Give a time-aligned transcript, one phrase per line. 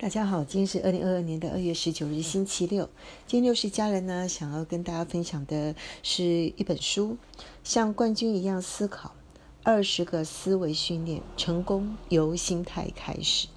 [0.00, 2.88] 大家好，今天是二零二二年的二月十九日，星期六。
[3.26, 7.18] 今天六十家人呢，想要跟大家分享的是一本书，
[7.62, 9.14] 像冠军一样思考
[9.62, 13.48] 二十个思维训练，成功由心态开始。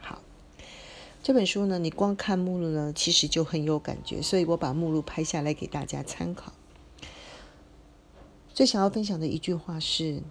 [0.00, 0.20] 好，
[1.20, 6.52] 这本书呢，你光看目录呢，其实就很有感觉，所以我把目录拍下来给大家参考。
[8.54, 10.22] 最想要分享的一句话是：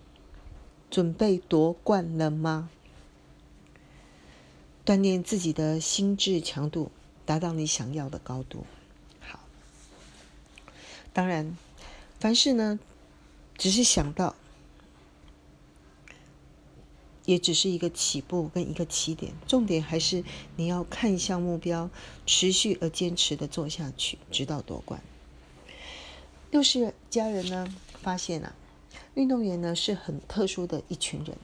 [0.89, 2.70] 准备夺冠了吗？
[4.88, 6.89] 锻炼自己的心智强度，
[7.25, 8.65] 达到你想要的高度。
[9.19, 9.41] 好，
[11.11, 11.57] 当然，
[12.21, 12.79] 凡事呢，
[13.57, 14.33] 只是想到，
[17.25, 19.33] 也只是一个起步跟一个起点。
[19.45, 20.23] 重点还是
[20.55, 21.89] 你要看向目标，
[22.25, 25.01] 持续而坚持的做下去，直到夺冠。
[26.51, 28.56] 又是家人呢，发现啊，
[29.15, 31.36] 运动员呢是很特殊的一群人，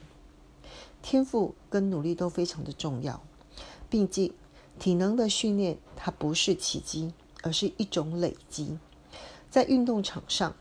[1.01, 3.21] 天赋跟努力都非常的重要。
[3.93, 4.33] 毕竟，
[4.79, 8.79] 体能的训练它不是奇迹，而是一种累积。
[9.51, 10.55] 在运动场上，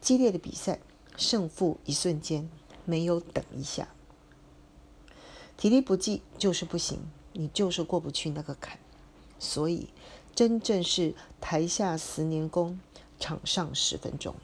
[0.00, 0.78] 激烈的比赛，
[1.16, 2.48] 胜负一瞬间，
[2.84, 3.88] 没有等一下。
[5.56, 7.00] 体力不济就是不行，
[7.32, 8.78] 你就是过不去那个坎。
[9.40, 9.88] 所以，
[10.32, 12.78] 真正是台下十年功，
[13.18, 14.36] 场上十分钟。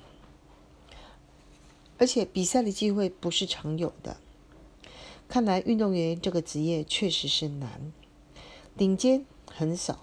[1.96, 4.16] 而且，比赛的机会不是常有的。
[5.28, 7.92] 看来，运动员这个职业确实是难。
[8.76, 10.00] 顶尖很少，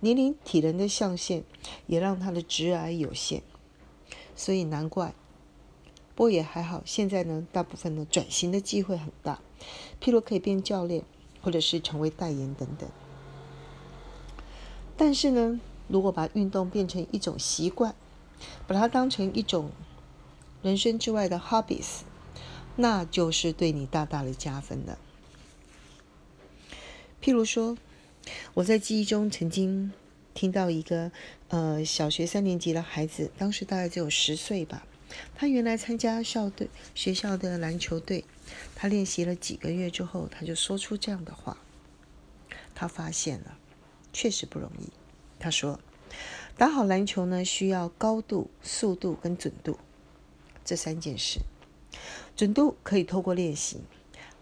[0.00, 1.44] 年龄、体能的象限
[1.86, 3.42] 也让他的直癌有限，
[4.34, 5.14] 所以难怪。
[6.14, 9.40] 不过也还好，现在呢，大部分呢转型的机会很大，
[10.02, 11.04] 譬如可以变教练，
[11.40, 12.88] 或者是成为代言等等。
[14.96, 17.94] 但是呢，如果把运动变成一种习惯，
[18.66, 19.70] 把它当成一种
[20.60, 22.00] 人生之外的 hobbies，
[22.76, 24.98] 那就是对你大大的加分了。
[27.22, 27.76] 譬如说，
[28.54, 29.92] 我在记忆中曾经
[30.32, 31.12] 听到一个
[31.48, 34.86] 呃小学三年级的孩子，当时大概只有十岁吧。
[35.34, 38.24] 他原来参加校队学校的篮球队，
[38.74, 41.58] 他练习了几个月之后，他就说出这样的话：
[42.74, 43.58] 他发现了，
[44.12, 44.88] 确实不容易。
[45.38, 45.80] 他说，
[46.56, 49.78] 打好篮球呢，需要高度、速度跟准度
[50.64, 51.40] 这三件事。
[52.36, 53.80] 准度可以透过练习，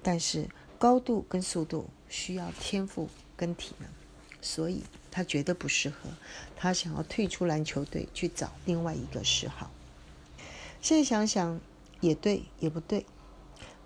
[0.03, 1.87] 但是高度跟速度。
[2.11, 3.87] 需要天赋跟体能，
[4.41, 6.09] 所以他觉得不适合。
[6.57, 9.71] 他想要退出篮球队，去找另外一个嗜好。
[10.81, 11.61] 现在想想
[12.01, 13.05] 也对，也不对。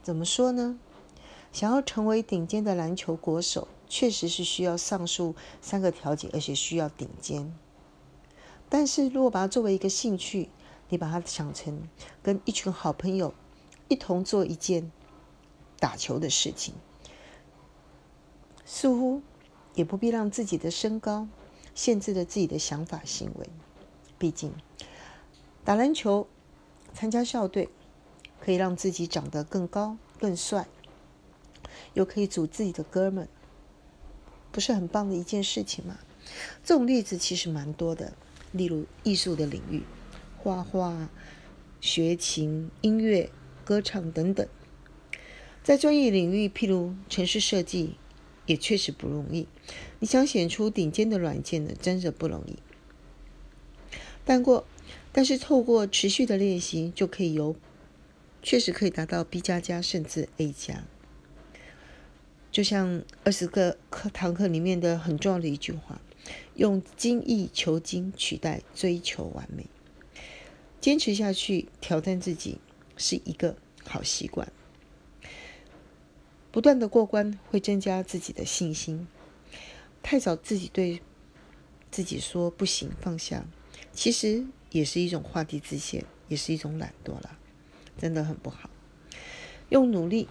[0.05, 0.79] 怎么说呢？
[1.53, 7.53] 想要成为顶尖的篮球国手，确实是需要上述三个条件，而且需要顶尖。
[8.69, 10.49] 但是如果把它作为一个兴趣，
[10.91, 11.89] 你把它想成
[12.23, 13.35] 跟一群好朋友
[13.89, 14.93] 一同做一件
[15.83, 16.75] 打球的事情。
[18.65, 19.21] 似乎
[19.75, 21.27] 也不必让自己的身高
[21.75, 23.51] 限制了自己的想法行为。
[24.17, 24.53] 毕竟
[25.65, 26.29] 打篮球、
[26.95, 27.69] 参加校队，
[28.41, 30.69] 可以让自己长得更高、更帅，
[31.95, 33.29] 又可以组自己的哥们，
[34.53, 35.99] 不是很棒的一件事情吗？
[36.63, 38.13] 这种例子其实蛮多的，
[38.53, 39.83] 例如艺术的领域，
[40.39, 41.09] 画画、
[41.81, 43.33] 学琴、音乐、
[43.65, 44.47] 歌唱等等。
[45.63, 47.95] 在专业领域，譬如城市设计。
[48.45, 49.47] 也确实不容易。
[50.01, 52.59] 你想显出顶尖的软件呢，真的不容易。
[54.25, 54.67] 但过，
[55.13, 57.55] 但是透过持续的练习，就可以由
[58.43, 60.83] 确实可以达到 B 加加甚至 A 加。
[62.51, 66.01] 就像二十个课堂课里面的很重要的一句话：
[66.57, 69.67] 用精益求精取代追求完美。
[70.81, 72.59] 坚持下去，挑战自己
[72.97, 74.53] 是一个好习惯。
[76.53, 79.09] 不断的过关会增加自己的信心。
[80.03, 81.01] 太早自己对
[81.91, 83.47] 自己说不行放下，
[83.93, 87.39] 其实也是一种画地自限，也是一种懒惰了，
[87.97, 88.69] 真的很不好。
[89.71, 90.29] 用努力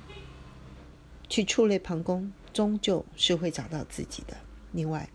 [1.27, 4.37] 去触类旁通，终究是会找到自己的。
[4.71, 5.09] 另外，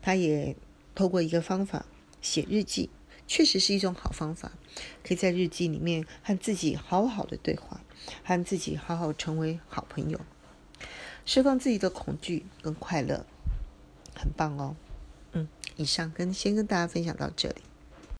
[0.00, 0.56] 他也
[0.94, 1.84] 透过一个方法
[2.20, 2.90] 写日记，
[3.26, 4.52] 确实是一种好方法，
[5.02, 7.80] 可以在日记里面和自己好好的对话，
[8.22, 10.20] 和自己好好成为好朋友。
[11.26, 13.24] 释放自己的恐惧跟快乐，
[14.14, 14.76] 很棒哦。
[15.32, 17.62] 嗯，以上跟先跟大家分享到这里。